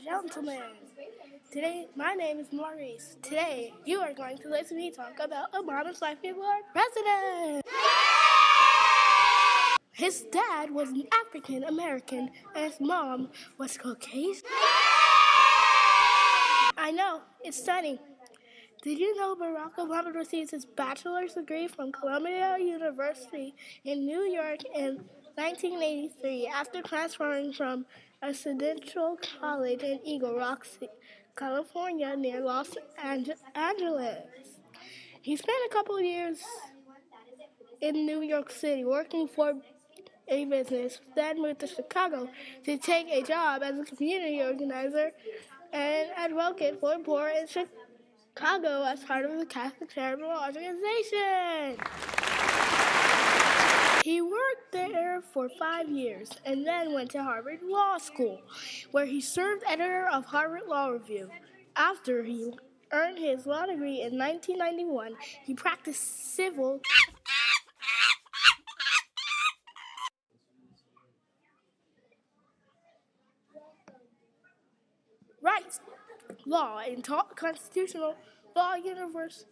gentlemen. 0.00 0.60
Today, 1.52 1.86
my 1.94 2.14
name 2.14 2.38
is 2.38 2.52
Maurice. 2.52 3.16
Today, 3.22 3.72
you 3.84 3.98
are 4.00 4.12
going 4.12 4.38
to 4.38 4.48
listen 4.48 4.76
to 4.76 4.82
me 4.82 4.90
talk 4.90 5.18
about 5.20 5.52
Obama's 5.52 6.02
life 6.02 6.20
before 6.20 6.60
president. 6.72 7.64
His 9.92 10.22
dad 10.32 10.70
was 10.70 10.88
an 10.90 11.04
African 11.26 11.64
American 11.64 12.30
and 12.56 12.64
his 12.72 12.80
mom 12.80 13.28
was 13.58 13.76
Caucasian. 13.76 14.42
I 16.76 16.92
know, 16.92 17.22
it's 17.44 17.58
stunning. 17.58 17.98
Did 18.82 18.98
you 18.98 19.16
know 19.16 19.36
Barack 19.36 19.76
Obama 19.78 20.14
received 20.14 20.50
his 20.50 20.66
bachelor's 20.66 21.34
degree 21.34 21.68
from 21.68 21.92
Columbia 21.92 22.56
University 22.58 23.54
in 23.84 24.04
New 24.04 24.22
York 24.22 24.60
in 24.74 25.04
1983 25.36 26.46
after 26.46 26.80
transferring 26.82 27.52
from 27.52 27.86
Occidental 28.22 29.18
College 29.40 29.82
in 29.82 29.98
Eagle 30.04 30.36
Rock, 30.36 30.66
California, 31.36 32.16
near 32.16 32.40
Los 32.40 32.76
Angeles. 33.54 34.18
He 35.20 35.36
spent 35.36 35.58
a 35.66 35.72
couple 35.72 36.00
years 36.00 36.38
in 37.80 38.06
New 38.06 38.22
York 38.22 38.50
City 38.50 38.84
working 38.84 39.26
for 39.26 39.54
a 40.28 40.44
business, 40.44 41.00
then 41.16 41.42
moved 41.42 41.60
to 41.60 41.66
Chicago 41.66 42.28
to 42.64 42.76
take 42.78 43.08
a 43.08 43.22
job 43.22 43.62
as 43.62 43.78
a 43.78 43.84
community 43.84 44.40
organizer 44.40 45.10
and 45.72 46.10
advocate 46.16 46.78
for 46.80 46.96
poor 46.98 47.28
in 47.28 47.46
Chicago 47.46 48.84
as 48.84 49.02
part 49.02 49.24
of 49.24 49.38
the 49.38 49.46
Catholic 49.46 49.90
Charitable 49.92 50.30
Organization. 50.30 51.78
He 54.04 54.20
worked 54.20 54.72
there 54.72 54.83
for 55.20 55.48
five 55.48 55.88
years 55.88 56.30
and 56.44 56.66
then 56.66 56.92
went 56.92 57.10
to 57.12 57.22
Harvard 57.22 57.60
Law 57.62 57.98
School, 57.98 58.40
where 58.90 59.06
he 59.06 59.20
served 59.20 59.62
editor 59.68 60.08
of 60.08 60.24
Harvard 60.26 60.66
Law 60.66 60.88
Review. 60.88 61.30
After 61.76 62.22
he 62.22 62.52
earned 62.92 63.18
his 63.18 63.46
law 63.46 63.66
degree 63.66 64.02
in 64.02 64.16
1991, 64.18 65.14
he 65.44 65.54
practiced 65.54 66.34
civil 66.34 66.80
rights 75.42 75.80
law 76.46 76.78
and 76.78 77.04
taught 77.04 77.36
constitutional 77.36 78.14
law 78.56 78.74
universe 78.74 79.44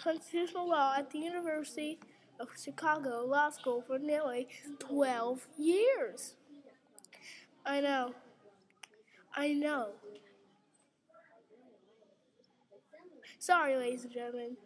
constitutional 0.00 0.68
law 0.68 0.94
at 0.96 1.10
the 1.10 1.18
University 1.18 1.98
of 2.42 2.48
Chicago 2.60 3.24
Law 3.24 3.50
School 3.50 3.82
for 3.86 3.98
nearly 3.98 4.48
12 4.80 5.46
years. 5.56 6.34
I 7.64 7.80
know. 7.80 8.14
I 9.34 9.52
know. 9.52 9.90
Sorry, 13.38 13.76
ladies 13.76 14.04
and 14.04 14.12
gentlemen. 14.12 14.56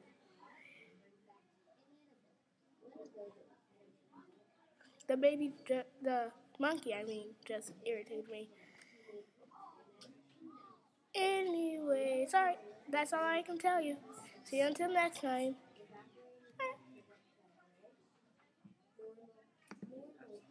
The 5.06 5.16
baby, 5.16 5.52
the 6.02 6.32
monkey, 6.58 6.94
I 6.94 7.04
mean, 7.04 7.28
just 7.46 7.72
irritated 7.84 8.28
me. 8.30 8.48
Anyway, 11.14 12.26
sorry. 12.28 12.54
That's 12.90 13.12
all 13.12 13.24
I 13.24 13.42
can 13.42 13.58
tell 13.58 13.80
you. 13.80 13.96
See 14.44 14.58
you 14.58 14.66
until 14.66 14.92
next 14.92 15.20
time. 15.20 15.56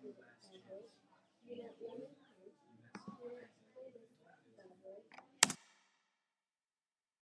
You 0.06 1.56
don't 1.56 1.82
know? 1.82 2.25